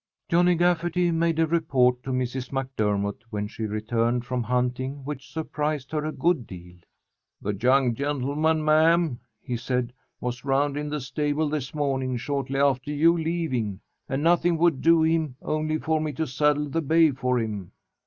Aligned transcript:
Johnny 0.27 0.55
Gafferty 0.55 1.11
made 1.11 1.37
a 1.37 1.45
report 1.45 2.01
to 2.01 2.09
Mrs. 2.09 2.51
MacDermott 2.51 3.21
when 3.29 3.47
she 3.47 3.67
returned 3.67 4.25
from 4.25 4.41
hunting 4.41 5.05
which 5.05 5.31
surprised 5.31 5.91
her 5.91 6.03
a 6.05 6.11
good 6.11 6.47
deal. 6.47 6.77
"The 7.39 7.53
young 7.53 7.93
gentleman, 7.93 8.65
ma'am," 8.65 9.19
he 9.43 9.55
said, 9.55 9.93
"was 10.19 10.43
round 10.43 10.75
in 10.75 10.89
the 10.89 10.99
stable 11.01 11.49
this 11.49 11.75
morning, 11.75 12.17
shortly 12.17 12.59
after 12.59 12.89
you 12.89 13.15
leaving. 13.15 13.79
And 14.09 14.23
nothing 14.23 14.57
would 14.57 14.81
do 14.81 15.03
him 15.03 15.35
only 15.39 15.77
for 15.77 16.01
me 16.01 16.13
to 16.13 16.25
saddle 16.25 16.67
the 16.67 16.81
bay 16.81 17.11
for 17.11 17.37
him." 17.37 17.71